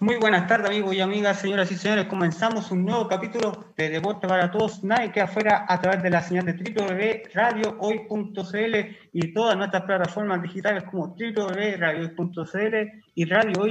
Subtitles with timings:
[0.00, 2.06] Muy buenas tardes, amigos y amigas, señoras y señores.
[2.06, 4.84] Comenzamos un nuevo capítulo de Deporte para Todos.
[4.84, 8.76] Nadie queda afuera a través de la señal de www.radiohoy.cl
[9.12, 12.76] y todas nuestras plataformas digitales como www.radiohoy.cl
[13.16, 13.66] y Radio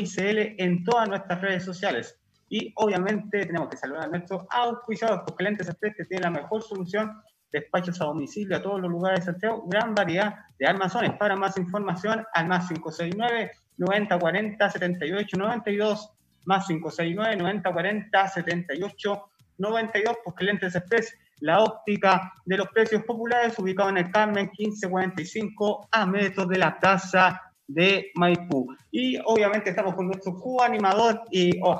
[0.57, 2.19] en todas nuestras redes sociales.
[2.49, 6.61] Y obviamente tenemos que saludar a nuestros auspiciados, porque Lentes Express que tiene la mejor
[6.61, 7.21] solución
[7.53, 11.13] despachos a domicilio a todos los lugares de Santiago, gran variedad de armazones.
[11.17, 16.16] Para más información, al más 569 9040 78 92
[16.47, 19.23] más 569 90 40 78
[19.59, 25.89] 92, pues Lentes Express, la óptica de los precios populares, ubicado en el Carmen 1545
[25.91, 28.73] a metros de la plaza de Maipú.
[28.91, 31.77] Y obviamente estamos con nuestro co-animador y oh,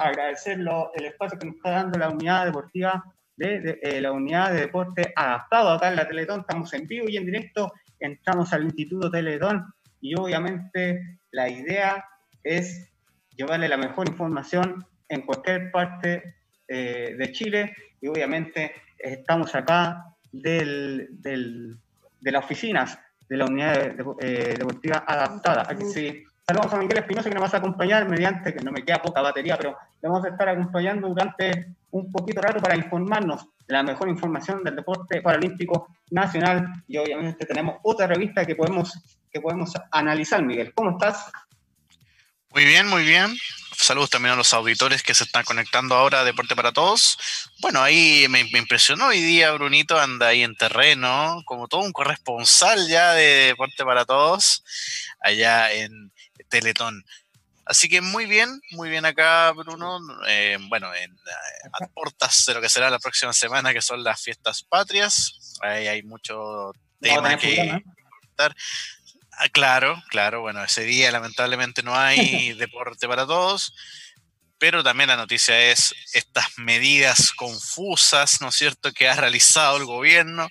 [0.95, 3.04] el espacio que nos está dando la unidad deportiva
[3.38, 6.42] de, eh, la unidad de deporte adaptado acá en la Teletón.
[6.42, 9.66] Estamos en vivo y en directo, entramos al Instituto Teletón
[10.02, 12.04] y obviamente la idea
[12.44, 12.92] es
[13.38, 16.36] llevarle la mejor información en cualquier parte
[16.68, 21.78] eh, de Chile y obviamente estamos acá del, del,
[22.20, 25.66] de las oficinas de la unidad eh, deportiva adaptada.
[25.70, 26.23] Aquí sí.
[26.45, 29.22] Saludos a Miguel Espinosa que nos va a acompañar mediante, que no me queda poca
[29.22, 33.84] batería, pero le vamos a estar acompañando durante un poquito rato para informarnos de la
[33.84, 39.73] mejor información del deporte paralímpico nacional y obviamente tenemos otra revista que podemos, que podemos
[39.92, 40.73] analizar, Miguel.
[40.73, 41.30] ¿Cómo estás?
[42.52, 43.38] Muy bien, muy bien.
[43.78, 47.17] Saludos también a los auditores que se están conectando ahora a Deporte para Todos.
[47.62, 52.88] Bueno, ahí me, impresionó hoy día, Brunito anda ahí en terreno, como todo un corresponsal
[52.88, 54.64] ya de Deporte para Todos,
[55.22, 56.12] allá en
[56.50, 57.06] Teletón.
[57.66, 60.00] Así que muy bien, muy bien acá, Bruno.
[60.28, 64.03] Eh, bueno, en, eh, a puertas de lo que será la próxima semana, que son
[64.03, 65.58] las fiestas patrias.
[65.62, 67.84] Ahí hay mucho tema que
[68.23, 68.56] estar.
[69.40, 70.42] Ah, claro, claro.
[70.42, 73.74] Bueno, ese día lamentablemente no hay deporte para todos,
[74.58, 79.86] pero también la noticia es estas medidas confusas, ¿no es cierto?, que ha realizado el
[79.86, 80.50] gobierno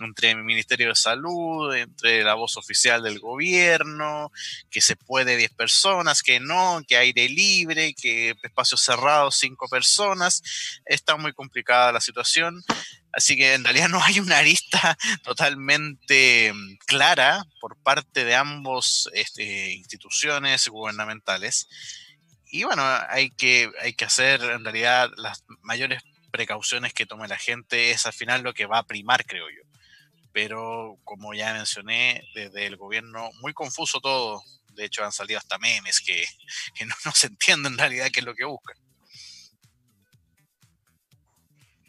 [0.00, 4.30] entre el Ministerio de Salud, entre la voz oficial del gobierno,
[4.70, 10.42] que se puede 10 personas, que no, que aire libre, que espacios cerrados 5 personas.
[10.84, 12.62] Está muy complicada la situación.
[13.12, 19.08] Así que en realidad no hay una arista totalmente mm, clara por parte de ambos
[19.12, 21.68] este, instituciones gubernamentales.
[22.50, 27.38] Y bueno, hay que, hay que hacer en realidad las mayores precauciones que tome la
[27.38, 29.62] gente, es al final lo que va a primar, creo yo.
[30.34, 34.42] Pero como ya mencioné, desde el gobierno, muy confuso todo.
[34.74, 36.24] De hecho, han salido hasta memes que,
[36.86, 38.76] no, no se entiende en realidad qué es lo que buscan.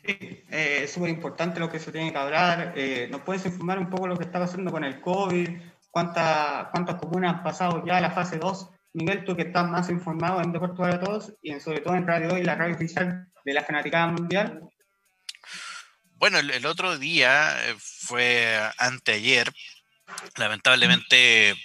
[0.06, 0.18] Sí,
[0.52, 2.74] eh, es súper importante lo que se tiene que hablar.
[2.76, 5.50] Eh, ¿Nos puedes informar un poco lo que está pasando con el COVID?
[5.90, 8.70] ¿Cuántas, cuántas comunas han pasado ya a la fase 2?
[8.94, 12.36] Miguel, tú que estás más informado en Deportes para Todos y sobre todo en Radio
[12.36, 14.62] Hoy, la radio oficial de la Fanaticada Mundial.
[16.16, 19.52] Bueno, el, otro día eh, fue anteayer.
[20.38, 21.56] Lamentablemente,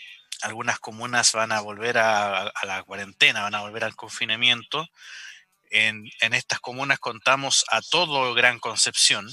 [0.43, 4.89] algunas comunas van a volver a la cuarentena, van a volver al confinamiento
[5.71, 9.29] en, estas comunas contamos a todo Gran Concepción,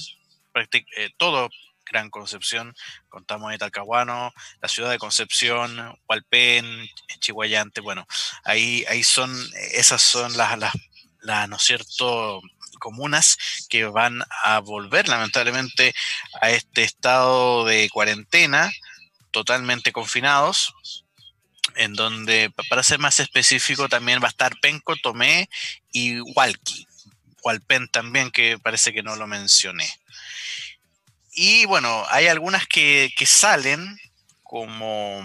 [0.72, 1.50] eh, todo
[1.86, 2.76] Gran Concepción,
[3.10, 6.88] contamos a Talcahuano, la ciudad de Concepción, Hualpén,
[7.20, 8.06] Chihuayante, bueno,
[8.44, 9.32] ahí, ahí son,
[9.72, 10.58] esas son las,
[11.22, 12.42] las, ¿no es cierto?,
[12.78, 13.38] comunas
[13.70, 15.94] que van a volver lamentablemente
[16.42, 18.72] a este estado de cuarentena,
[19.32, 20.74] totalmente confinados,
[21.76, 25.50] en donde, para ser más específico, también va a estar Penco, Tomé
[25.92, 26.88] y Walki.
[27.44, 29.88] Hualpen también, que parece que no lo mencioné.
[31.32, 34.00] Y bueno, hay algunas que, salen
[34.44, 35.22] como...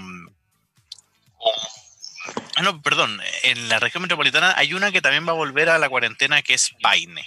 [2.55, 5.79] Ah, no, perdón, en la región metropolitana hay una que también va a volver a
[5.79, 7.27] la cuarentena que es Paine.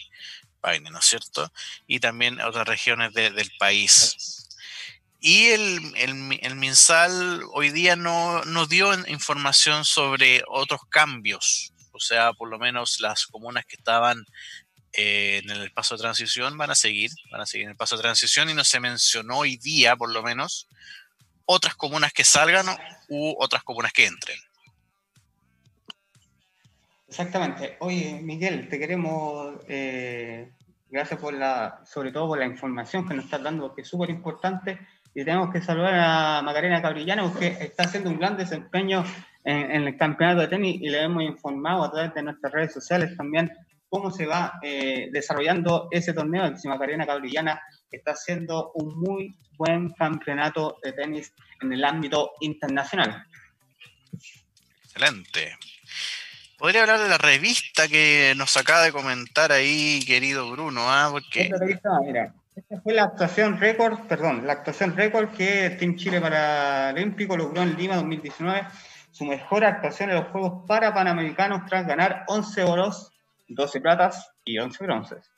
[0.66, 1.52] Paine, ¿no es cierto?
[1.86, 4.48] Y también otras regiones del país.
[5.20, 11.72] Y el, el, MinSal hoy día no, no dio información sobre otros cambios.
[11.92, 14.26] O sea, por lo menos las comunas que estaban
[14.94, 17.96] eh, en el paso de transición van a seguir, van a seguir en el paso
[17.96, 20.68] de transición y no se mencionó hoy día, por lo menos,
[21.46, 22.66] otras comunas que salgan
[23.08, 24.40] u otras comunas que entren.
[27.18, 27.78] Exactamente.
[27.80, 30.52] Oye, Miguel, te queremos, eh,
[30.90, 34.10] gracias por la, sobre todo por la información que nos estás dando, que es súper
[34.10, 34.78] importante
[35.14, 39.06] y tenemos que saludar a Macarena Cabrillano, que está haciendo un gran desempeño
[39.46, 43.16] en, el campeonato de tenis y le hemos informado a través de nuestras redes sociales
[43.16, 43.50] también
[43.88, 46.58] cómo se va eh, desarrollando ese torneo.
[46.58, 53.26] Si Macarena Cabrillana está haciendo un muy buen campeonato de tenis en el ámbito internacional.
[54.84, 55.56] Excelente.
[56.58, 61.10] Podría hablar de la revista que nos acaba de comentar ahí, querido Bruno, ¿ah?
[61.12, 61.44] Porque...
[61.44, 66.22] Esta revista, mira, esta fue la actuación récord, perdón, la actuación récord que Team Chile
[66.22, 68.68] Paralímpico logró en Lima 2019,
[69.12, 73.12] su mejor actuación en los Juegos para Panamericanos tras ganar 11 oros,
[73.48, 75.32] 12 platas y 11 bronces.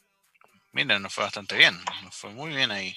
[0.73, 2.95] Mira, nos fue bastante bien, nos fue muy bien ahí.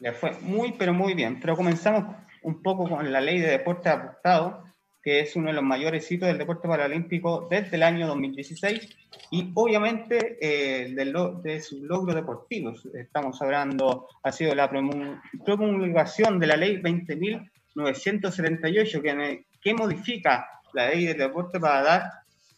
[0.00, 1.40] Le fue muy, pero muy bien.
[1.40, 4.64] Pero comenzamos un poco con la ley de deporte adaptado,
[5.02, 8.88] que es uno de los mayores hitos del deporte paralímpico desde el año 2016
[9.30, 11.12] y obviamente eh, de,
[11.42, 12.88] de sus logros deportivos.
[12.94, 21.06] Estamos hablando, ha sido la promulgación de la ley 20.978 que, que modifica la ley
[21.06, 22.04] del deporte para dar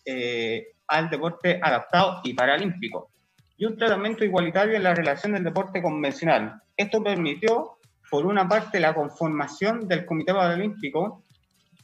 [0.04, 3.08] eh, al deporte adaptado y paralímpico
[3.56, 6.60] y un tratamiento igualitario en la relación del deporte convencional.
[6.76, 7.78] Esto permitió,
[8.10, 11.23] por una parte, la conformación del Comité Paralímpico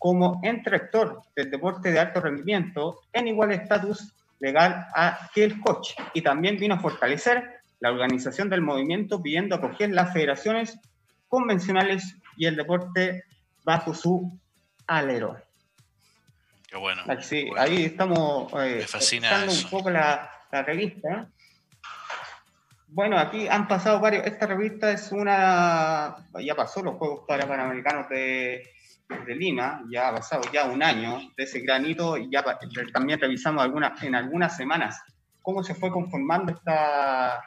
[0.00, 5.90] como entrector del deporte de alto rendimiento en igual estatus legal a que el coach
[6.14, 10.78] y también vino a fortalecer la organización del movimiento pidiendo acoger las federaciones
[11.28, 13.24] convencionales y el deporte
[13.62, 14.40] bajo su
[14.86, 15.36] alero.
[16.66, 17.02] Qué bueno.
[17.20, 18.86] Sí, ahí estamos eh,
[19.48, 21.28] un poco la, la revista.
[22.88, 24.24] Bueno, aquí han pasado varios.
[24.24, 26.26] Esta revista es una.
[26.42, 28.62] Ya pasó los Juegos para Panamericanos de,
[29.26, 32.44] de Lima, ya ha pasado ya un año de ese granito y ya
[32.92, 35.02] también revisamos algunas, en algunas semanas
[35.42, 37.42] cómo se fue conformando esta,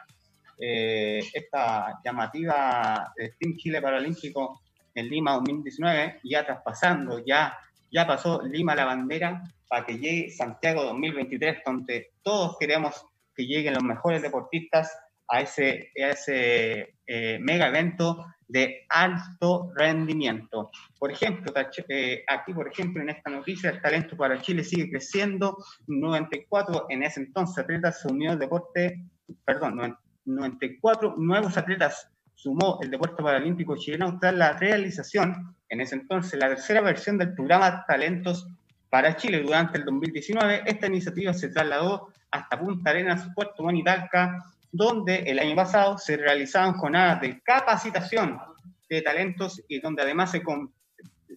[0.58, 4.60] eh, esta llamativa Team Chile Paralímpico
[4.94, 7.58] en Lima 2019, ya traspasando, ya,
[7.90, 13.74] ya pasó Lima la bandera para que llegue Santiago 2023, donde todos queremos que lleguen
[13.74, 14.96] los mejores deportistas
[15.28, 20.70] a ese, a ese eh, mega evento de alto rendimiento.
[20.98, 21.52] Por ejemplo,
[21.88, 25.56] eh, aquí, por ejemplo, en esta noticia, el talento para Chile sigue creciendo.
[25.86, 29.04] 94 en ese entonces atletas se unió al deporte,
[29.44, 36.38] perdón, 94 nuevos atletas sumó el deporte paralímpico chileno tras la realización, en ese entonces,
[36.38, 38.46] la tercera versión del programa Talentos
[38.90, 39.42] para Chile.
[39.42, 44.38] Durante el 2019, esta iniciativa se trasladó hasta Punta Arenas, Puerto Montt y Talca,
[44.74, 48.40] donde el año pasado se realizaban jornadas de capacitación
[48.88, 50.32] de talentos y donde además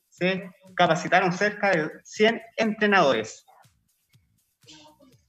[0.09, 3.45] se, capacitaron cerca de 100 entrenadores.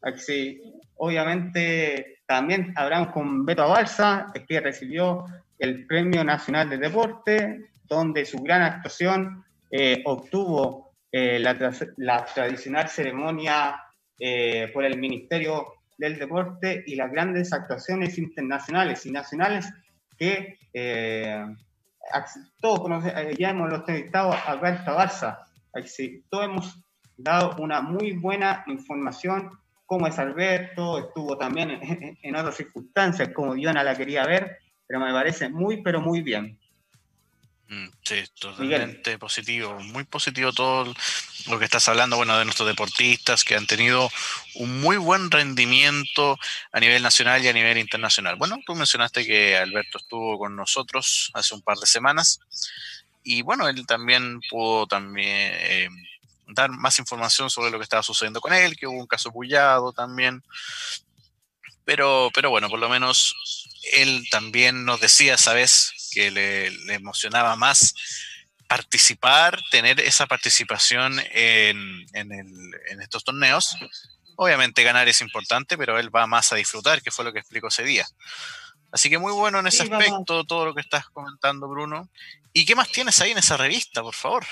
[0.00, 0.58] Aquí,
[0.96, 5.26] obviamente también hablamos con Beto Abalsa, que recibió
[5.58, 13.82] el Premio Nacional de Deporte, donde su gran actuación eh, obtuvo eh, la, tradicional ceremonia
[14.18, 19.70] eh, por el Ministerio del deporte y las grandes actuaciones internacionales y nacionales
[20.16, 21.44] que eh,
[22.60, 25.38] todos eh, ya hemos entrevistado a Alberto Barça.
[26.30, 26.80] Todos hemos
[27.16, 29.50] dado una muy buena información
[29.88, 31.80] cómo es Alberto, estuvo también
[32.22, 36.57] en, otras circunstancias, como Diona la quería ver, pero me parece muy, pero muy bien.
[37.70, 40.94] Mm, sí, totalmente positivo, muy positivo todo
[41.48, 44.10] lo que estás hablando, bueno, de nuestros deportistas que han tenido
[44.54, 46.38] un muy buen rendimiento
[46.72, 48.36] a nivel nacional y a nivel internacional.
[48.36, 52.40] Bueno, tú mencionaste que Alberto estuvo con nosotros hace un par de semanas
[53.22, 55.88] y bueno, él también pudo también eh,
[56.46, 59.92] dar más información sobre lo que estaba sucediendo con él, que hubo un caso bullado
[59.92, 60.42] también.
[61.84, 63.34] Pero, pero bueno, por lo menos
[63.92, 65.92] él también nos decía, ¿sabes?
[66.18, 67.94] Que le, emocionaba más
[68.66, 72.04] participar, tener esa participación en,
[73.00, 73.76] estos torneos.
[74.34, 77.68] Obviamente ganar es importante, pero él va más a disfrutar, que fue lo que explicó
[77.68, 78.04] ese día.
[78.90, 82.08] Así que muy bueno en ese aspecto, todo lo que estás comentando, Bruno.
[82.52, 84.44] ¿Y qué más tienes ahí en esa revista, por favor?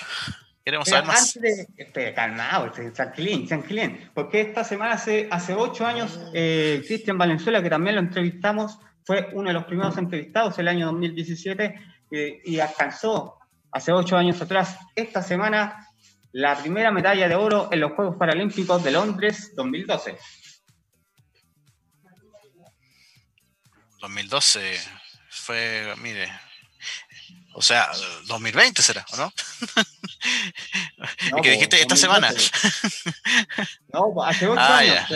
[0.65, 1.37] Queremos saber más.
[1.37, 4.11] Antes de, calmado, tranquilín, tranquilín.
[4.15, 9.29] Porque esta semana, hace, hace ocho años, eh, Cristian Valenzuela, que también lo entrevistamos, fue
[9.33, 13.39] uno de los primeros entrevistados el año 2017 eh, y alcanzó
[13.71, 15.89] hace ocho años atrás, esta semana,
[16.33, 20.19] la primera medalla de oro en los Juegos Paralímpicos de Londres 2012.
[24.01, 24.81] 2012
[25.31, 26.29] fue, mire,
[27.55, 27.91] o sea,
[28.27, 29.33] 2020 será, ¿o no?
[31.31, 32.33] no que dijiste esta semana.
[33.93, 35.09] no, hace ocho ah, años.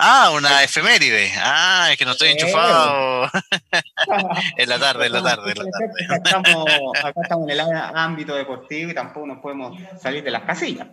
[0.00, 1.32] Ah, una efeméride.
[1.38, 3.28] Ah, es que no estoy enchufado.
[4.56, 6.04] en la tarde, en la tarde, en la tarde.
[6.04, 6.66] Acá estamos,
[7.02, 10.86] acá estamos en el ámbito deportivo y tampoco nos podemos salir de las casillas.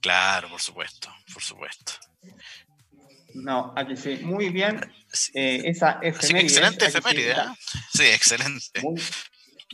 [0.00, 1.92] Claro, por supuesto, por supuesto.
[3.34, 4.80] No, aquí sí, muy bien.
[5.34, 6.40] Eh, esa efeméride.
[6.40, 7.54] excelente efeméride, ¿eh?
[7.92, 8.82] Sí, excelente.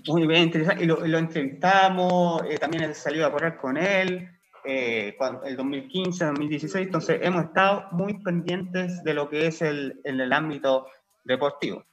[0.06, 0.84] Muy bien, interesante.
[0.84, 6.24] Y lo, lo entrevistamos, eh, también he salido a correr con él, eh, el 2015,
[6.24, 10.88] 2016, entonces hemos estado muy pendientes de lo que es el, en el ámbito
[11.24, 11.84] deportivo.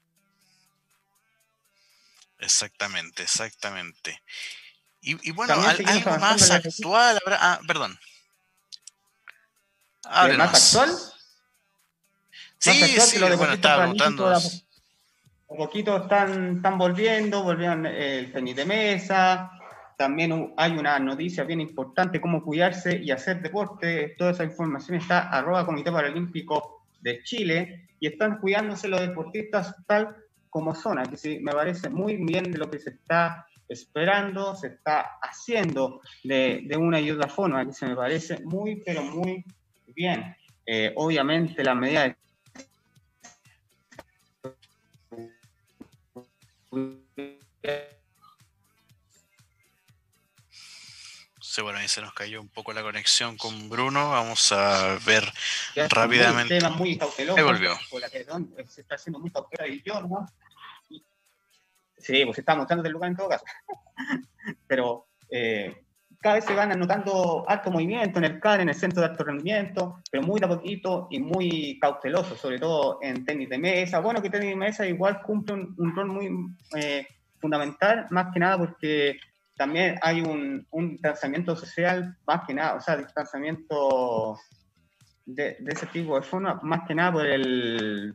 [2.39, 4.21] Exactamente, exactamente.
[5.01, 7.99] Y, bueno, algo más actual, ah, perdón.
[10.03, 10.95] ¿Más actual?
[12.57, 14.33] Sí, sí, bueno, estaba preguntando.
[15.47, 19.51] Un poquito están, están volviendo, volvieron el tenis de mesa,
[19.97, 24.15] también hay una noticia bien importante, cómo cuidarse y hacer deporte.
[24.17, 30.15] Toda esa información está arroba Comité Paralímpico de Chile y están cuidándose los deportistas tal
[30.49, 30.99] como son.
[30.99, 36.67] Aquí sí me parece muy bien lo que se está esperando, se está haciendo de,
[36.77, 39.43] una y otra forma, se me parece muy, pero muy
[39.95, 40.35] bien.
[40.65, 42.15] Eh, obviamente la medida de
[51.55, 54.09] Sí, bueno, ahí se nos cayó un poco la conexión con Bruno.
[54.09, 55.23] Vamos a ver
[55.89, 56.59] rápidamente.
[56.71, 57.45] Muy, muy cauteloso.
[57.45, 57.71] volvió.
[58.67, 60.27] Se está haciendo muy cauteloso y yo, ¿no?
[61.97, 63.45] Sí, pues está mostrando el lugar en todo caso.
[64.67, 65.85] Pero eh,
[66.19, 69.23] cada vez se van anotando alto movimiento en el CAR, en el centro de alto
[69.23, 74.01] rendimiento, pero muy a poquito y muy cauteloso, sobre todo en tenis de mesa.
[74.01, 76.29] Bueno, que tenis de mesa igual cumple un, rol muy
[76.75, 77.07] eh,
[77.39, 79.19] fundamental, más que nada porque
[79.55, 84.37] también hay un, un distanciamiento social, más que nada, o sea, distanciamiento
[85.25, 88.13] de, ese tipo de forma, más que nada por el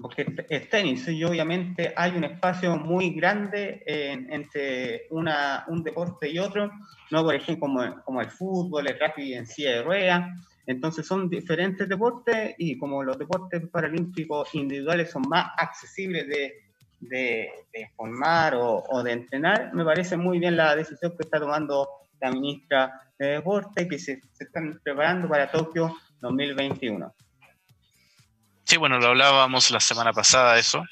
[0.00, 6.38] porque es tenis y obviamente hay un espacio muy grande entre una, un deporte y
[6.38, 6.70] otro,
[7.10, 11.28] no por ejemplo como, como el fútbol, el rugby en silla de ruedas, entonces son
[11.28, 16.67] diferentes deportes y como los deportes paralímpicos individuales son más accesibles de,
[17.00, 17.50] de,
[17.96, 21.88] formar o, de entrenar, me parece muy bien la decisión que está tomando
[22.20, 27.14] la ministra de Deporte que se, se están preparando para Tokio 2021.
[28.64, 30.84] Sí, bueno, lo hablábamos la semana pasada eso,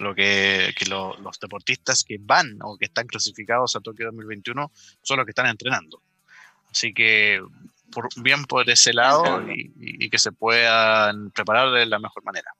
[0.00, 4.72] lo que, los deportistas que van o que están clasificados a Tokio 2021
[5.02, 6.02] son los que están entrenando.
[6.70, 7.40] Así que
[7.92, 12.50] por, bien por ese lado y, que se puedan preparar de la mejor manera.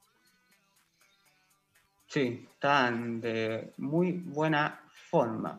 [2.15, 5.59] Sí, están de muy buena forma.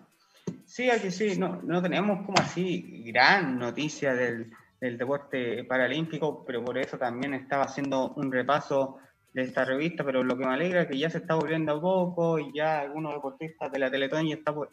[0.64, 6.64] Sí, aquí sí, no, no tenemos como así gran noticia del, del deporte paralímpico, pero
[6.64, 9.00] por eso también estaba haciendo un repaso
[9.34, 11.82] de esta revista, pero lo que me alegra es que ya se está volviendo a
[11.82, 14.26] poco y ya algunos deportistas de la Teletón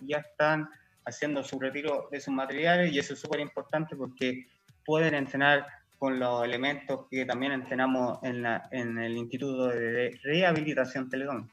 [0.02, 0.70] ya, están
[1.04, 4.46] haciendo su retiro de sus materiales y eso es súper importante porque
[4.86, 5.66] pueden entrenar
[5.98, 11.50] con los elementos que también entrenamos en, la, en el Instituto de Rehabilitación Teletón.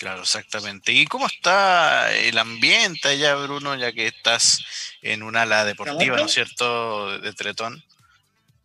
[0.00, 0.92] Claro, exactamente.
[0.92, 4.64] ¿Y cómo está el ambiente allá, Bruno, ya que estás
[5.02, 7.84] en un ala deportiva, ¿no es cierto?, de Teletón.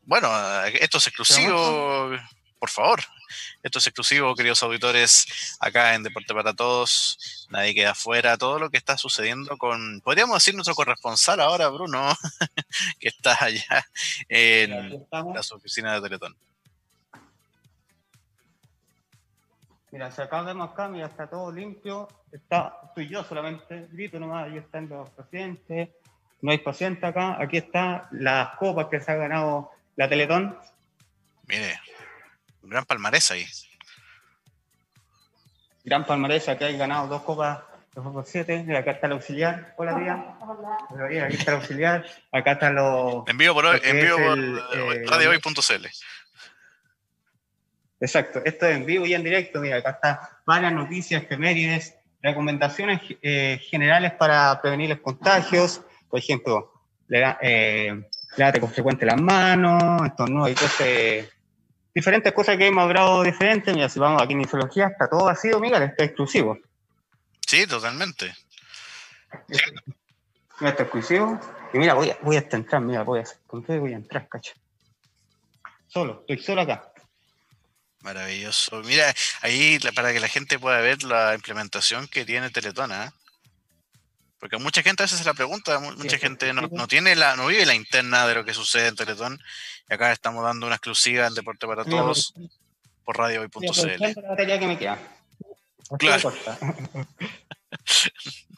[0.04, 0.30] Bueno,
[0.64, 2.10] esto es exclusivo,
[2.58, 3.04] por favor.
[3.64, 7.48] Esto es exclusivo, queridos auditores, acá en Deporte para Todos.
[7.50, 8.38] Nadie queda afuera.
[8.38, 12.18] Todo lo que está sucediendo con, podríamos decir, nuestro corresponsal ahora, Bruno,
[13.02, 13.86] que está allá
[14.30, 16.38] en las oficinas de Teletón.
[19.96, 22.10] Mira, se acaba de acá, mira, está todo limpio.
[22.30, 25.88] Está, estoy yo solamente, grito nomás, ahí están los pacientes.
[26.42, 27.42] No hay paciente acá.
[27.42, 30.60] Aquí está las copas que se ha ganado la Teletón.
[31.48, 31.80] Mire,
[32.62, 33.48] un gran palmarés ahí.
[35.86, 37.60] Gran palmarés, aquí hay ganado dos copas
[37.96, 38.64] de fútbol 7.
[38.68, 39.76] Mira, acá está el auxiliar.
[39.78, 40.38] Hola, tía.
[40.42, 41.26] Hola.
[41.26, 42.06] Aquí está el auxiliar.
[42.34, 43.26] Acá está los.
[43.30, 45.88] Envío por hoy, envío por eh, radiohoy.cl.
[48.06, 49.60] Exacto, esto es en vivo y en directo.
[49.60, 55.82] Mira, acá está varias noticias, efemérides, recomendaciones eh, generales para prevenir los contagios.
[56.08, 56.72] Por ejemplo,
[57.08, 58.04] le da, eh,
[58.60, 60.88] con frecuente las manos, estornudo y cosas.
[61.96, 63.74] diferentes cosas que hemos hablado diferentes.
[63.74, 66.60] Mira, si vamos aquí en infología, está todo vacío, mira, está exclusivo.
[67.48, 68.36] Sí, totalmente.
[70.60, 71.40] Mira, está exclusivo.
[71.74, 74.30] Y mira, voy a, voy a entrar, mira, voy a, ¿con qué voy a entrar,
[74.30, 74.54] cacho?
[75.88, 76.92] Solo, estoy solo acá.
[78.06, 78.84] Maravilloso.
[78.84, 83.08] Mira, ahí para que la gente pueda ver la implementación que tiene Teletona.
[83.08, 83.10] ¿eh?
[84.40, 87.66] Porque mucha gente a veces se la pregunta, mucha gente no, tiene la, no vive
[87.66, 89.40] la interna de lo que sucede en Teletón.
[89.90, 92.36] Y acá estamos dando una exclusiva en Deporte para Todos
[93.04, 94.04] por radio hoy.cl.
[95.98, 96.32] Claro.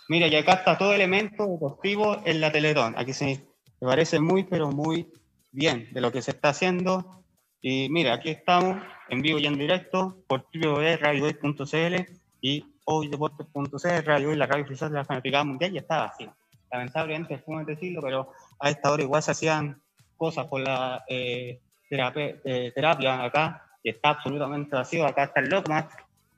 [0.10, 2.96] Mira, y acá está todo elemento deportivo en la Teletón.
[2.98, 3.48] Aquí se
[3.80, 5.08] me parece muy, pero muy
[5.54, 7.24] bien de lo que se está haciendo.
[7.62, 8.78] Y mira, aquí estamos
[9.10, 11.96] en vivo y en directo por www.radiohoy.cl
[12.42, 16.34] y hoy deportes.cl, Radio Hoy, la radio oficial de la fanaticada mundial, ya estaba vacío.
[16.72, 19.82] Lamentablemente, es como decirlo, pero a esta hora igual se hacían
[20.16, 21.60] cosas por la eh,
[21.90, 25.06] terapia, eh, terapia, acá, y está absolutamente vacío.
[25.06, 25.92] Acá está el Locmat,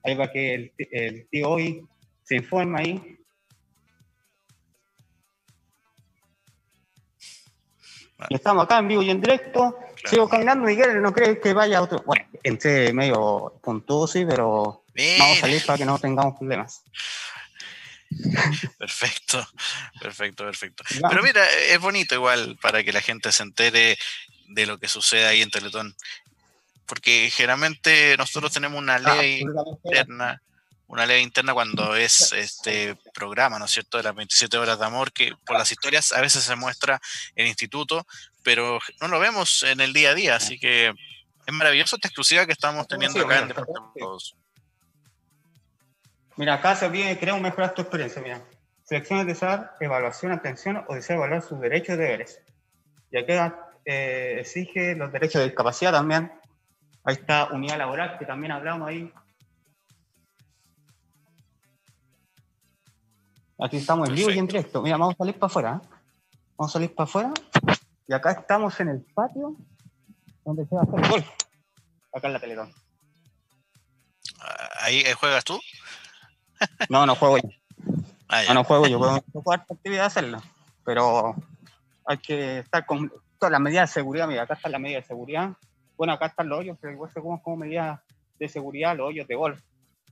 [0.03, 1.85] ahí va que el, el tío hoy
[2.23, 3.17] se informa ahí.
[8.29, 9.77] Y estamos acá en vivo y en directo.
[10.05, 12.01] Sigo caminando, Miguel, no crees que vaya otro.
[12.05, 14.83] Bueno, entré medio puntuoso, pero
[15.19, 16.83] vamos a salir para que no tengamos problemas.
[18.77, 19.47] Perfecto,
[20.01, 20.83] perfecto, perfecto.
[21.09, 23.97] Pero mira, es bonito igual para que la gente se entere
[24.47, 25.95] de lo que sucede ahí en Teletón.
[26.85, 29.43] Porque generalmente nosotros tenemos una ah, ley
[29.83, 30.41] interna,
[30.87, 34.85] una ley interna cuando es este programa, ¿no es cierto?, de las 27 horas de
[34.85, 36.99] amor, que por las historias a veces se muestra
[37.35, 38.07] en instituto,
[38.43, 42.45] pero no lo vemos en el día a día, así que es maravilloso esta exclusiva
[42.45, 44.35] que estamos teniendo acá en Departamentos.
[46.37, 48.41] Mira, acá se viene, queremos mejorar tu experiencia, mira.
[48.83, 52.41] Selecciones de SAR, evaluación, atención o desea evaluar sus derechos y deberes.
[53.11, 56.31] Y acá eh, exige los derechos de discapacidad también.
[57.03, 59.11] Ahí está unidad laboral, que también hablamos ahí.
[63.59, 64.81] Aquí estamos en vivo y en directo.
[64.81, 65.81] Mira, vamos a salir para afuera.
[65.83, 65.87] ¿eh?
[66.57, 67.33] Vamos a salir para afuera.
[68.09, 69.55] Y acá estamos en el patio
[70.43, 71.29] donde se va a hacer el golf.
[72.11, 72.73] Acá en la Teletón.
[74.81, 75.59] ¿Ahí juegas tú?
[76.89, 77.49] No, no juego yo.
[78.27, 78.97] Ah, no, no juego yo.
[78.97, 80.41] Puedo jugar actividad hacerlo.
[80.83, 81.35] Pero
[82.03, 84.27] hay que estar con todas las medidas de seguridad.
[84.27, 85.51] Mira, acá está la medida de seguridad.
[85.95, 87.99] Bueno, acá están los hoyos, pero igual se como medidas
[88.39, 89.61] de seguridad los hoyos de golf.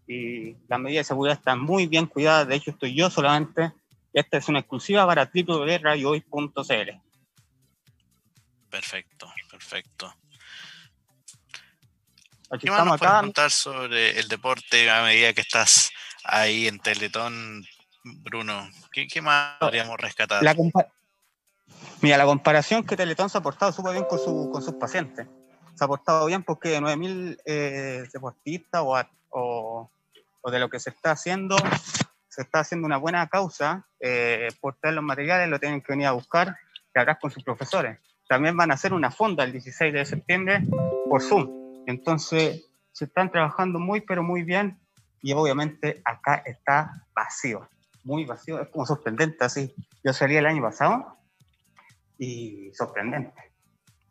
[0.06, 2.48] Y las medidas de seguridad están muy bien cuidadas.
[2.48, 3.74] De hecho, estoy yo solamente.
[4.14, 7.07] Esta es una exclusiva para www.radiohoy.cl.
[8.70, 10.14] Perfecto, perfecto.
[12.60, 15.92] ¿Qué más nos puedes contar sobre el deporte a medida que estás
[16.24, 17.66] ahí en Teletón,
[18.04, 18.70] Bruno?
[18.92, 20.42] ¿Qué, más podríamos rescatar?
[22.02, 25.28] Mira, la comparación que Teletón se ha portado súper bien con, su, con sus pacientes.
[25.76, 29.92] Se ha portado bien porque 9.000 eh, deportistas o,
[30.42, 31.58] o, de lo que se está haciendo,
[32.30, 33.86] se está haciendo una buena causa.
[34.00, 36.56] Eh, por traer los materiales lo tienen que venir a buscar
[36.96, 38.00] y hablar con sus profesores.
[38.28, 40.64] También van a hacer una fonda el 16 de septiembre
[41.10, 41.84] por Zoom.
[41.86, 44.80] Entonces, se están trabajando muy, pero muy bien
[45.22, 47.70] y obviamente acá está vacío,
[48.04, 49.74] muy vacío, es como sorprendente así.
[50.04, 51.18] Yo salí el año pasado
[52.18, 53.34] y sorprendente,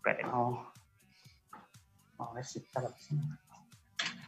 [0.03, 0.73] pero no.
[2.17, 3.41] Vamos a ver si está la piscina.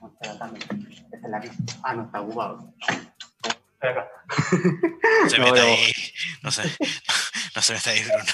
[0.01, 1.75] No está Esta es la pista.
[1.83, 2.75] Ah, no está ocupado.
[3.81, 4.09] Acá.
[5.29, 5.93] Se mete ahí,
[6.43, 6.63] no sé,
[7.55, 8.25] no se mete ahí, Bruno.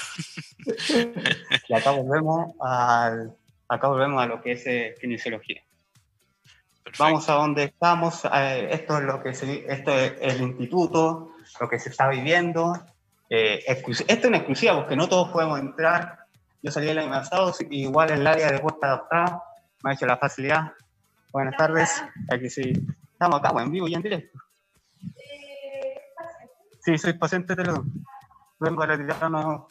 [1.67, 3.35] Y acá volvemos, al,
[3.67, 5.61] acá volvemos a lo que es eh, kinesiología.
[6.97, 11.69] Vamos a donde estamos, eh, esto es lo que se, esto es el instituto, lo
[11.69, 12.73] que se está viviendo.
[13.29, 16.19] Eh, esto es una exclusiva porque no todos podemos entrar.
[16.61, 19.43] Yo salí el año pasado, igual en el área de puesta adaptada,
[19.83, 20.71] me ha hecho la facilidad.
[21.31, 22.73] Buenas tardes, aquí sí.
[23.11, 24.39] Estamos acá, en vivo y en directo.
[26.81, 27.63] Sí, soy paciente de.
[28.59, 29.65] Vengo a retirarnos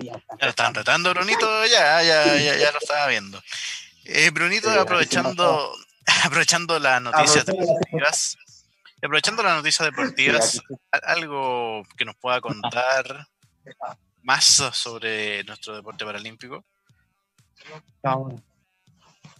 [0.00, 3.42] ya lo están retando, Brunito, ya, ya, ya, ya lo estaba viendo.
[4.04, 5.72] Eh, Brunito, aprovechando,
[6.24, 8.36] aprovechando las noticias deportivas,
[9.02, 10.62] aprovechando las noticias deportivas,
[11.02, 13.26] algo que nos pueda contar
[14.22, 16.64] más sobre nuestro deporte paralímpico.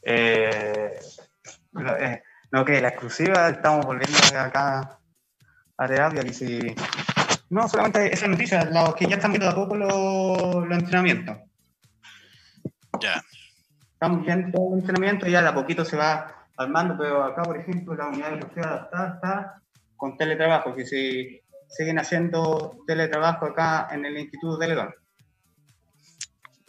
[0.03, 1.01] Eh,
[2.01, 4.99] eh, no, que la exclusiva, estamos volviendo acá
[5.77, 6.75] a terapia y si
[7.51, 11.39] no, solamente esa noticia, los que ya están viendo a poco los, entrenamientos.
[13.01, 13.23] Ya.
[13.93, 17.57] Estamos viendo los entrenamientos y ya de a poquito se va armando, pero acá, por
[17.57, 19.63] ejemplo, la unidad de velocidad está, está
[19.97, 24.95] con teletrabajo, que si siguen haciendo teletrabajo acá en el Instituto de León.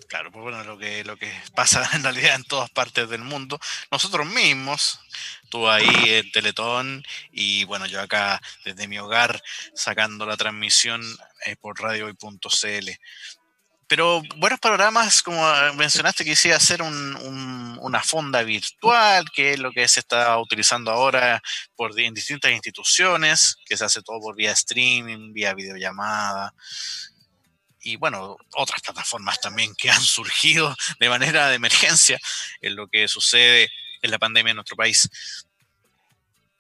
[0.08, 3.60] Claro, pues bueno, lo que, lo que pasa en realidad en todas partes del mundo.
[3.92, 5.00] Nosotros mismos,
[5.50, 9.42] tú ahí en Teletón y bueno, yo acá desde mi hogar
[9.76, 11.02] sacando la transmisión
[11.46, 12.90] eh, por radiohoy.cl.
[13.90, 15.42] Pero buenos programas, como
[15.76, 21.42] mencionaste, quisiera hacer una fonda virtual, que es lo que se está utilizando ahora
[21.74, 26.54] por, en distintas instituciones, que se hace todo por vía streaming, vía videollamada
[27.88, 32.20] y bueno, otras plataformas también que han surgido de manera de emergencia
[32.60, 33.72] en lo que sucede
[34.02, 35.10] en la pandemia en nuestro país.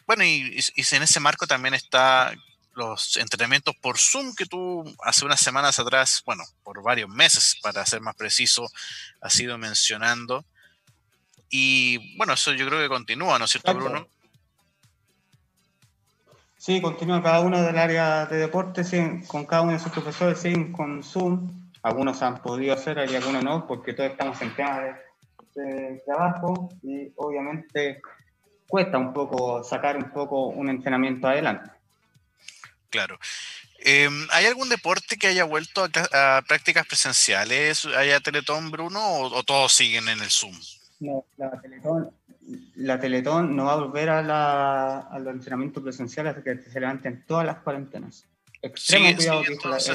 [0.06, 2.34] Bueno, y, en ese marco también está
[2.76, 7.86] los entrenamientos por Zoom que tú hace unas semanas atrás, bueno, por varios meses, para
[7.86, 8.70] ser más preciso,
[9.20, 10.46] has ido mencionando.
[11.50, 14.08] Y bueno, eso yo creo que continúa, ¿no es cierto, Bruno?
[16.68, 18.82] Sí, continúa cada uno del área de deporte,
[19.28, 21.72] con cada uno de sus profesores, siguen con Zoom.
[21.82, 24.82] Algunos han podido hacer, hay algunos no, porque todos estamos en tema
[25.56, 28.02] de trabajo y obviamente
[28.68, 31.72] cuesta un poco sacar un poco un entrenamiento adelante.
[32.90, 33.18] Claro.
[33.80, 37.86] Em, ¿Hay algún deporte que haya vuelto a, prácticas presenciales?
[37.86, 40.60] ¿Haya Teletón, Bruno, o, todos siguen en el Zoom?
[41.00, 42.12] No, la Teletón,
[42.78, 46.80] la Teletón no va a volver a, la, a los entrenamientos presenciales hasta que se
[46.80, 48.28] levanten todas las cuarentenas.
[48.62, 49.42] Extremo cuidado
[49.78, 49.94] esa,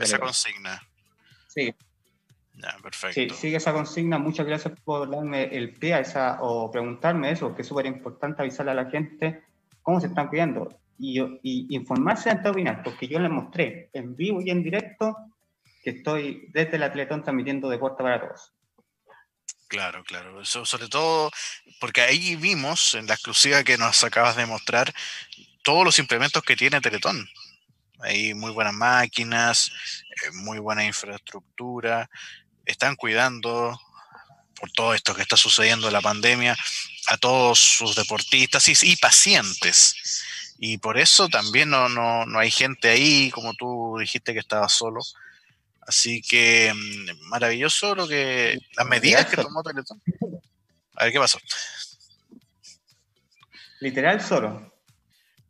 [0.00, 0.80] esa consigna.
[1.48, 1.74] Sí.
[2.54, 3.14] Ya, perfecto.
[3.14, 4.18] Sí, sigue esa consigna.
[4.18, 8.42] Muchas gracias por darme el pie a esa, o preguntarme eso, que es súper importante
[8.42, 9.42] avisarle a la gente
[9.82, 14.14] cómo se están cuidando y, y informarse antes de opinar, porque yo les mostré en
[14.14, 15.16] vivo y en directo
[15.82, 18.52] que estoy desde el Atletón transmitiendo deporte para todos.
[19.74, 20.44] Claro, claro.
[20.44, 21.32] sobre todo
[21.80, 24.94] porque ahí vimos en la exclusiva que nos acabas de mostrar
[25.64, 27.28] todos los implementos que tiene Teletón.
[27.98, 29.72] Hay muy buenas máquinas,
[30.10, 32.08] eh, muy buena infraestructura,
[32.64, 33.76] están cuidando
[34.54, 36.56] por todo esto que está sucediendo en la pandemia
[37.08, 39.96] a todos sus deportistas y pacientes.
[40.56, 44.68] Y por eso también no, no, no hay gente ahí, como tú dijiste que estaba
[44.68, 45.00] solo.
[45.86, 50.00] Así que mm, maravilloso lo que las medidas que tomó Teletón.
[50.96, 51.38] A ver qué pasó.
[53.80, 54.72] Literal solo.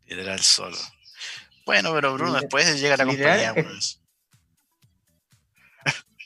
[0.06, 0.76] Literal solo.
[1.64, 3.54] Bueno, pero Bruno, después llega la compañía.
[3.54, 4.00] Pues.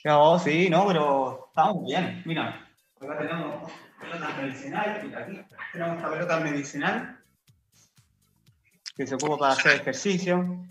[0.05, 2.23] No, sí, no, pero estamos bien.
[2.25, 3.69] Mira, acá tenemos
[3.99, 4.97] pelotas medicinales.
[4.97, 5.43] aquí
[5.73, 7.19] tenemos esta pelota medicinal
[8.95, 10.65] que se ocupa para hacer ejercicio.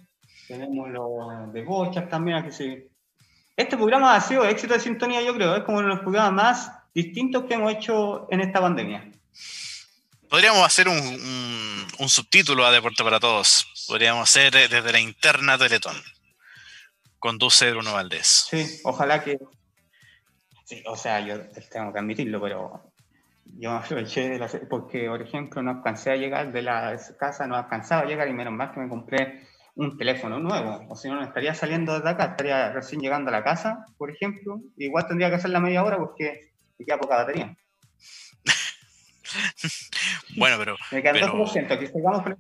[0.47, 2.39] Tenemos los de bochas también.
[2.39, 2.89] Aquí se...
[3.59, 5.57] Este programa ha sido éxito de sintonía, yo creo.
[5.57, 9.11] Es como uno de los programas más distintos que hemos hecho en esta pandemia.
[10.31, 10.97] Podríamos hacer un,
[11.99, 13.67] un, subtítulo a Deporte para Todos.
[13.89, 15.97] Podríamos hacer desde la interna Teletón.
[17.19, 18.47] Conduce Bruno Valdés.
[18.49, 19.41] Sí, ojalá que.
[20.65, 22.93] Sí, o sea, yo tengo que admitirlo, pero
[23.45, 27.49] yo me aproveché de la, porque, por ejemplo, no alcancé a llegar de la casa,
[27.49, 31.09] no alcanzaba a llegar y menos mal que me compré un teléfono nuevo, o si
[31.09, 35.07] no, no estaría saliendo desde acá, estaría recién llegando a la casa, por ejemplo, igual
[35.07, 37.57] tendría que hacer la media hora porque me queda poca batería.
[40.37, 40.77] bueno, pero...
[40.91, 41.33] Me quedan pero...
[41.33, 42.39] 2%, aquí sigamos con el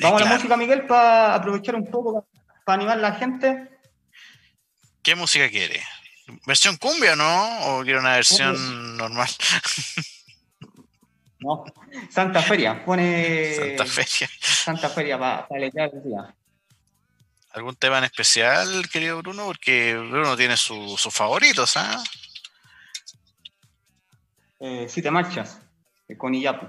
[0.00, 2.24] Vamos a la música, Miguel, para aprovechar un poco,
[2.64, 3.68] para animar a la gente.
[5.02, 5.82] ¿Qué música quiere?
[6.46, 7.66] ¿Versión cumbia no?
[7.66, 9.28] ¿O quiere una versión normal?
[11.40, 11.64] No,
[12.10, 13.54] Santa Feria, pone.
[13.54, 14.30] Santa Feria.
[14.40, 16.34] Santa Feria para pa el día.
[17.52, 19.46] ¿Algún tema en especial, querido Bruno?
[19.46, 22.02] Porque Bruno tiene sus favoritos, ¿ah?
[24.60, 24.86] ¿eh?
[24.88, 25.58] si te marchas,
[26.08, 26.66] eh, con Iyapu.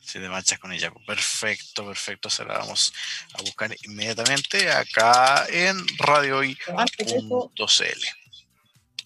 [0.00, 1.04] Si te marchas con Iyapu.
[1.04, 2.30] Perfecto, perfecto.
[2.30, 2.92] Se la vamos
[3.34, 8.00] a buscar inmediatamente acá en radiohoy.cl.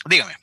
[0.07, 0.35] Dígame.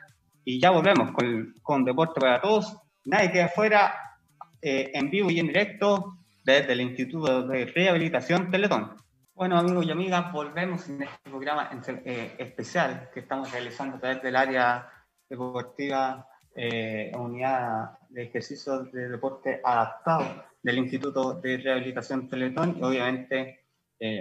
[0.43, 2.77] y ya volvemos con, con Deporte para Todos.
[3.05, 3.93] Nadie queda afuera,
[4.61, 8.95] eh, en vivo y en directo, desde el Instituto de Rehabilitación Teletón.
[9.33, 11.69] Bueno, amigos y amigas, volvemos en este programa
[12.05, 14.87] eh, especial que estamos realizando desde el área
[15.29, 22.77] deportiva, eh, unidad de ejercicio de deporte adaptado del Instituto de Rehabilitación Teletón.
[22.77, 23.65] Y obviamente,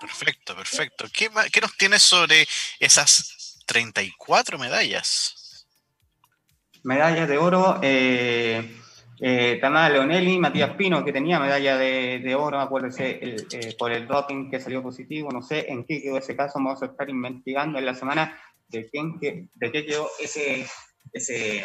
[0.00, 1.06] Perfecto, perfecto.
[1.12, 2.46] ¿Qué, ¿Qué, nos tienes sobre
[2.78, 5.66] esas 34 medallas?
[6.82, 7.78] Medallas de oro.
[7.82, 8.82] Eh,
[9.20, 14.08] Eh, Tamara Leonelli, Matías Pino, que tenía medalla de, oro, acuérdense, el, eh, por el
[14.08, 17.78] doping que salió positivo, no sé en qué quedó ese caso, vamos a estar investigando
[17.78, 19.18] en la semana de, quién,
[19.54, 20.66] de qué quedó ese,
[21.12, 21.64] ese,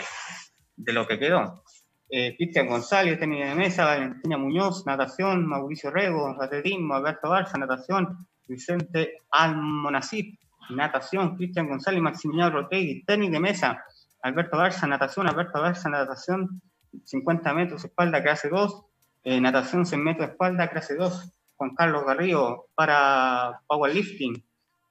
[0.75, 1.63] de lo que quedó.
[2.11, 8.27] Eh, Cristian González, tenis de mesa, Valentina Muñoz, natación, Mauricio Rego, atletismo, Alberto Barza, natación,
[8.47, 10.33] Vicente Almonacid,
[10.71, 13.83] natación, Cristian González, Maximiliano Rotegui, tenis de mesa,
[14.23, 16.61] Alberto Barza, natación, Alberto Barza, natación,
[17.03, 18.85] 50 metros, espalda, clase 2,
[19.25, 24.43] eh, natación 100 metros, espalda, clase 2, Juan Carlos Garrido para powerlifting.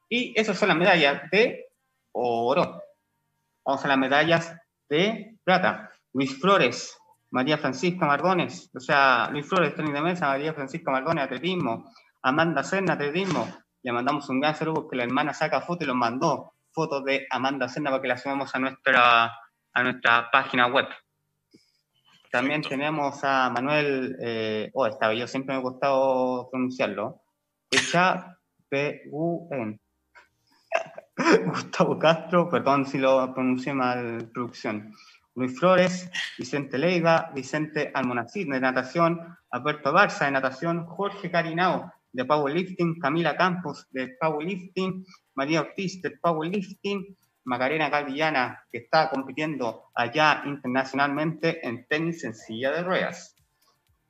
[0.09, 1.68] Y esas son las medallas de
[2.21, 2.83] oro.
[3.65, 4.57] Vamos a las medallas
[4.89, 5.91] de plata.
[6.13, 6.97] Luis Flores,
[7.31, 12.65] María Francisca Mardones, o sea, Luis Flores, tenis de mesa, María Francisca Mardones, atletismo, Amanda
[12.65, 13.47] Serna, atletismo.
[13.83, 17.27] Le mandamos un gran saludo porque la hermana saca fotos y los mandó fotos de
[17.31, 19.25] Amanda Serna para que las subamos a nuestra,
[19.73, 20.87] a nuestra página web.
[22.31, 27.23] También tenemos a Manuel, eh, oh, estaba yo siempre me ha gustado pronunciarlo,
[28.69, 29.81] P-U-N.
[31.47, 34.95] Gustavo Castro, perdón si lo pronuncié mal, producción.
[35.35, 42.25] Luis Flores, Vicente Leiva, Vicente Almonacid de natación, Alberto Barza de natación, Jorge Carinao de
[42.25, 45.05] powerlifting, Camila Campos de powerlifting,
[45.35, 52.71] María Ortiz de powerlifting, Macarena Calvillana, que está compitiendo allá internacionalmente en tenis en silla
[52.71, 53.37] de ruedas.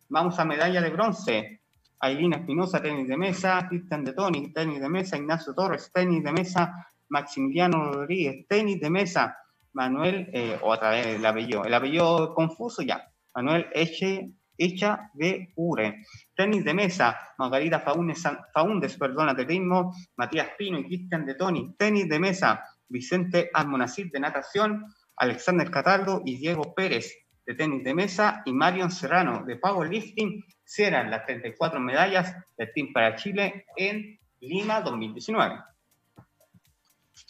[0.08, 1.62] Vamos a medalla de bronce.
[2.00, 6.32] Ailina Espinosa, tenis de mesa, Cristian de Toni, tenis de mesa, Ignacio Torres, tenis de
[6.32, 9.38] mesa, Maximiliano Rodríguez, tenis de mesa,
[9.72, 16.04] Manuel, eh, otra vez el apellido, el apellido confuso ya, Manuel Eche, Echa de Ure.
[16.34, 21.74] Tenis de mesa, Margarita Faúndes, Faúndes perdón, atletismo, Matías Pino y Cristian de Toni.
[21.78, 24.84] Tenis de mesa, Vicente Almonacid de natación,
[25.16, 27.14] Alexander Cataldo y Diego Pérez
[27.46, 28.42] de tenis de mesa.
[28.44, 30.44] Y Marion Serrano de powerlifting.
[30.64, 35.60] Cierran las 34 medallas del Team para Chile en Lima 2019.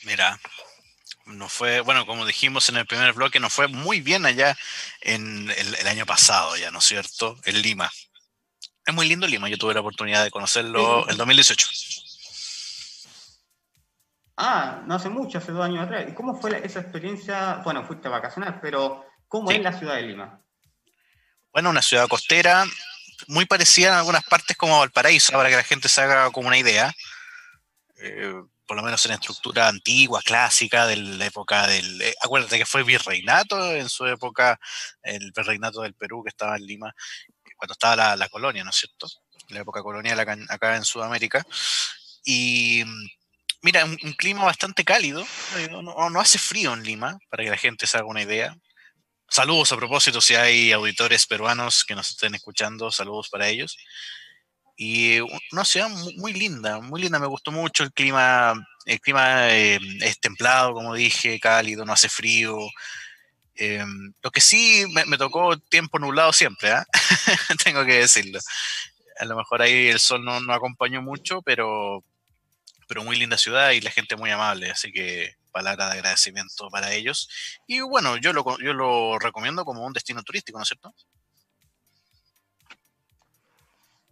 [0.04, 0.38] Mira,
[1.26, 4.56] no fue, bueno, como dijimos en el primer bloque, nos fue muy bien allá
[5.00, 7.37] en el, año pasado, ya, ¿no es cierto?
[7.44, 7.90] En Lima.
[8.87, 11.68] Es muy lindo Lima, yo tuve la oportunidad de conocerlo en el 2018.
[14.40, 16.06] Ah, no hace mucho, hace dos años atrás.
[16.08, 17.56] ¿Y cómo fue esa experiencia?
[17.64, 20.40] Bueno, fuiste a vacacionar, pero ¿cómo es la ciudad de Lima?
[21.52, 22.64] Bueno, una ciudad costera,
[23.26, 26.56] muy parecida en algunas partes como Valparaíso, para que la gente se haga como una
[26.56, 26.94] idea.
[27.96, 28.32] Eh,
[28.68, 32.02] por lo menos en estructura antigua, clásica, de la época del...
[32.02, 34.61] Eh, acuérdate que fue virreinato en su época,
[35.02, 36.94] el virreinato del Perú que estaba en Lima,
[37.57, 39.09] cuando estaba la, colonia, ¿no es cierto?
[39.48, 41.44] La época colonial acá, en Sudamérica.
[42.26, 42.85] Y
[43.62, 45.26] mira, un, clima bastante cálido,
[45.70, 48.54] no, hace frío en Lima, para que la gente se haga una idea.
[49.31, 53.78] Saludos a propósito, si hay auditores peruanos que nos estén escuchando, saludos para ellos.
[54.80, 55.18] Y
[55.50, 55.88] una ciudad
[56.18, 58.54] muy, linda, muy linda, me gustó mucho el clima,
[58.86, 62.56] el clima eh, es templado, como dije, cálido, no hace frío.
[63.56, 63.84] Eh,
[64.22, 66.86] lo que sí me, tocó tiempo nublado siempre, ¿ah?
[67.64, 68.38] tengo que decirlo.
[69.18, 72.04] A lo mejor ahí el sol no, no, acompañó mucho, pero,
[72.86, 76.92] pero muy linda ciudad y la gente muy amable, así que palabra de agradecimiento para
[76.92, 77.28] ellos.
[77.66, 80.94] Y bueno, yo lo, yo lo recomiendo como un destino turístico, ¿no es cierto?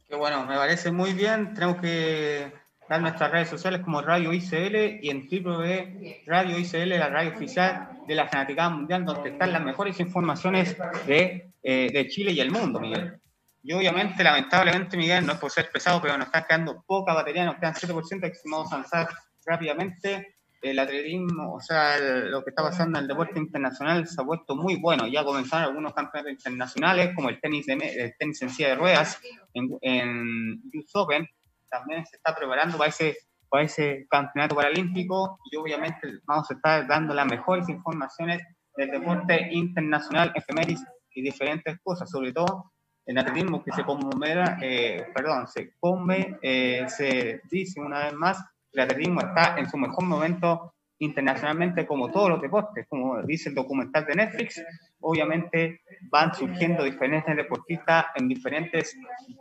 [0.08, 1.52] Qué bueno, me parece muy bien.
[1.52, 2.52] Tenemos que
[2.88, 8.02] dar nuestras redes sociales como Radio ICL y en triple Radio ICL, la radio oficial
[8.06, 12.52] de la Fanaticada Mundial, donde están las mejores informaciones de, eh, de Chile y el
[12.52, 13.20] mundo, Miguel.
[13.64, 17.44] Y obviamente, lamentablemente, Miguel, no es por ser pesado, pero nos está quedando poca batería,
[17.44, 19.08] nos quedan 7%, que si vamos a avanzar
[19.44, 24.24] rápidamente el atletismo, o sea, lo que está pasando en el deporte internacional se ha
[24.24, 25.06] vuelto muy bueno.
[25.06, 29.20] Ya comenzaron algunos campeonatos internacionales, como el tenis, de, el tenis en silla de ruedas
[29.54, 31.26] en, en US Open.
[31.68, 33.16] También se está preparando para ese,
[33.48, 38.42] para ese campeonato paralímpico y obviamente vamos a estar dando las mejores informaciones
[38.76, 42.72] del deporte internacional, efemérides y diferentes cosas, sobre todo
[43.06, 48.44] el atletismo que se conmemora, eh, perdón, se come, eh, se dice una vez más
[48.76, 53.54] el atletismo está en su mejor momento internacionalmente como todos los deportes, como dice el
[53.54, 54.62] documental de Netflix,
[55.00, 58.96] obviamente van surgiendo diferentes deportistas en diferentes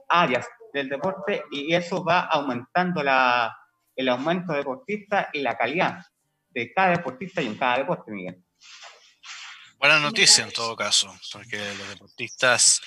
[0.10, 3.56] áreas del deporte y eso va aumentando la,
[3.96, 6.00] el aumento de deportistas y la calidad
[6.50, 8.42] de cada deportista y en cada deporte, Miguel.
[9.78, 12.82] Buena noticia en todo caso, porque los deportistas...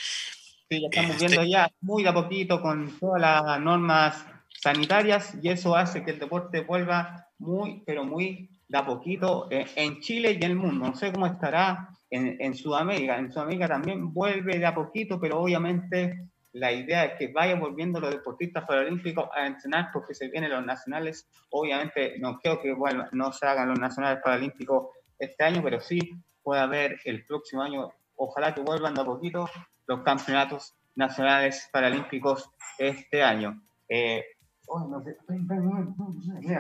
[0.71, 4.27] Sí, ya estamos viendo este ya muy a poquito con todas las normas
[4.61, 9.67] sanitarias y eso hace que el deporte vuelva muy, pero muy de a poquito eh,
[9.77, 10.87] en Chile y en el mundo.
[10.87, 13.19] No sé cómo estará en, en Sudamérica.
[13.19, 18.01] En Sudamérica también vuelve de a poquito, pero obviamente la idea es que vayan volviendo
[18.01, 21.29] los deportistas paralímpicos a entrenar porque se vienen los nacionales.
[21.51, 22.75] Obviamente no creo que
[23.13, 25.99] no se hagan los nacionales paralímpicos este año, pero sí
[26.43, 29.49] puede haber el próximo año, ojalá que vuelvan de a poquito
[29.87, 33.63] los campeonatos nacionales paralímpicos este año.
[33.89, 34.25] Eh,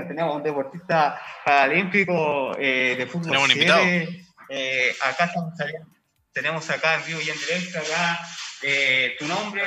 [0.06, 3.26] tenemos un deportista paralímpico eh, de fútbol.
[3.26, 3.84] Tenemos un invitado.
[4.50, 5.54] Eh, acá estamos
[6.32, 8.20] tenemos acá en vivo y en directo acá
[8.62, 9.62] eh, tu nombre,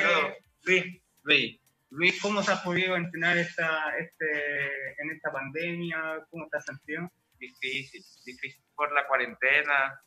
[0.64, 0.84] Luis.
[1.22, 1.60] Luis.
[1.90, 6.24] Luis, ¿cómo te has podido entrenar esta, este, en esta pandemia?
[6.30, 7.10] ¿Cómo te has sentido?
[7.38, 10.00] Difícil, difícil por la cuarentena.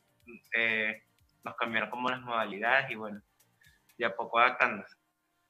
[1.44, 3.22] Nos cambiaron como las modalidades y bueno,
[4.00, 4.96] ya poco adaptándose.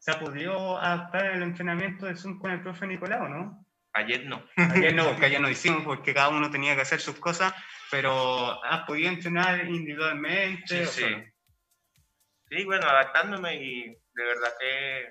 [0.05, 3.65] ¿Se ha podido adaptar el entrenamiento de Zoom con el profe Nicolau, no?
[3.93, 4.45] Ayer no.
[4.55, 7.55] Ayer no, porque ayer no hicimos, porque cada uno tenía que hacer sus cosas,
[7.89, 10.85] pero ¿has podido entrenar individualmente?
[10.85, 12.03] Sí, sí.
[12.47, 15.09] Sí, bueno, adaptándome y de verdad que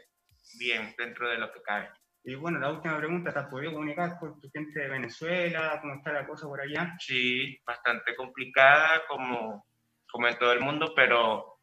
[0.60, 1.90] bien, dentro de lo que cabe.
[2.22, 5.80] Y bueno, la última pregunta, ¿te has podido comunicar con tu gente de Venezuela?
[5.80, 6.94] ¿Cómo está la cosa por allá?
[7.00, 9.66] Sí, bastante complicada como,
[10.08, 11.53] como en todo el mundo, pero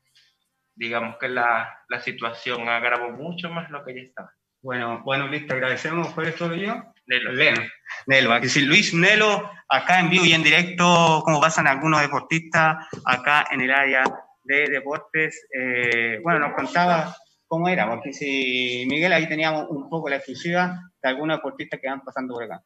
[0.76, 4.34] digamos que la, la situación agravó mucho más lo que ya estaba.
[4.62, 6.76] Bueno, bueno, listo, agradecemos por esto yo.
[7.08, 7.34] Nelo.
[7.34, 7.62] Nelo.
[8.06, 12.78] Nelo, aquí sí, Luis Nelo, acá en vivo y en directo, como pasan algunos deportistas
[13.06, 14.04] acá en el área
[14.44, 15.48] de deportes.
[15.54, 17.16] Eh, bueno, nos contaba
[17.48, 21.90] cómo era, porque si Miguel ahí teníamos un poco la exclusiva de algunos deportistas que
[21.90, 22.62] van pasando por acá.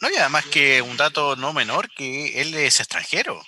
[0.00, 3.40] No, y además que un dato no menor, que él es extranjero,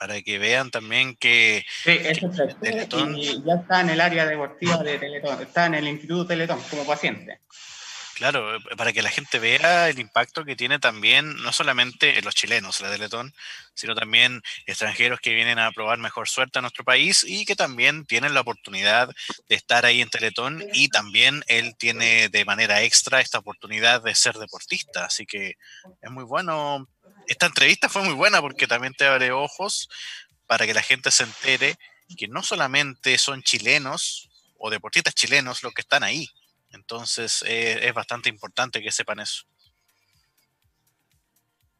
[0.00, 1.62] para que vean también que...
[1.84, 5.88] Sí, es extranjero y ya está en el área deportiva de Teletón, está en el
[5.88, 7.42] Instituto Teletón como paciente.
[8.14, 12.34] Claro, eh, para que la gente vea el impacto que tiene también, no solamente los
[12.34, 13.34] chilenos, la Teletón,
[13.74, 18.06] sino también extranjeros que vienen a probar mejor suerte a nuestro país y que también
[18.06, 19.10] tienen la oportunidad
[19.50, 24.14] de estar ahí en Teletón y también él tiene de manera extra esta oportunidad de
[24.14, 25.04] ser deportista.
[25.04, 25.56] Así que
[26.00, 26.88] es muy bueno.
[27.30, 29.88] Esta entrevista fue muy buena porque también te abre ojos
[30.48, 31.76] para que la gente se entere
[32.18, 36.28] que no solamente son chilenos o deportistas chilenos los que están ahí,
[36.72, 39.44] entonces eh, es bastante importante que sepan eso.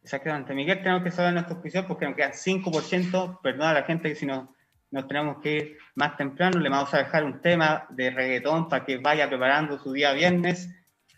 [0.05, 0.55] Exactamente.
[0.55, 3.41] Miguel, tenemos que saber nuestra posición porque nos quedan 5%.
[3.43, 4.55] Perdona a la gente que si no,
[4.93, 8.85] nos tenemos que ir más temprano, le vamos a dejar un tema de reggaetón para
[8.85, 10.69] que vaya preparando su día viernes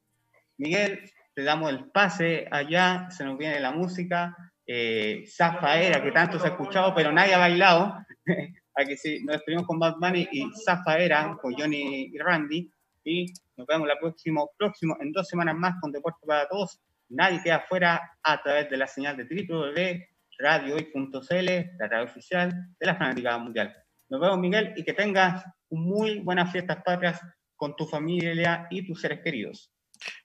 [0.58, 4.36] Miguel, te damos el pase allá, se nos viene la música,
[4.67, 7.95] eh, Zafaera, que tanto se ha escuchado, pero nadie ha bailado.
[8.76, 12.69] Aquí sí, nos despedimos con Bad Bunny y Zafaera, con Johnny y Randy,
[13.04, 16.80] y nos vemos la próximo, próximo, en dos semanas más con Deporte para Todos.
[17.10, 20.11] Nadie queda fuera a través de la señal de www
[20.41, 23.75] radiohoy.cl, la radio oficial de la Fanática Mundial.
[24.10, 27.21] Nos vemos, Miguel, y que tengas muy buenas fiestas patrias
[27.56, 29.71] con tu familia y tus seres queridos.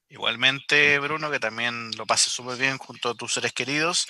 [0.09, 4.07] Igualmente, Bruno, que también lo pases súper bien junto a tus seres queridos.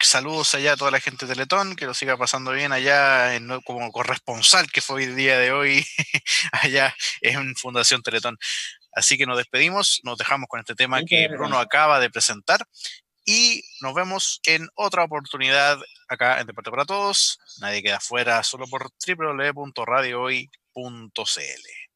[0.00, 3.48] Saludos allá a toda la gente de Teletón, que lo siga pasando bien allá en,
[3.60, 5.84] como corresponsal que fue el día de hoy
[6.52, 8.36] allá en Fundación Teletón.
[8.92, 12.66] Así que nos despedimos, nos dejamos con este tema que Bruno acaba de presentar
[13.24, 17.38] y nos vemos en otra oportunidad acá en Deporte para Todos.
[17.60, 21.91] Nadie queda fuera solo por www.radiohoy.cl.